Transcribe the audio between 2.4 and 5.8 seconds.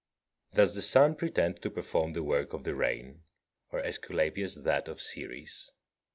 of the rain, or Aesculapius that of Ceres?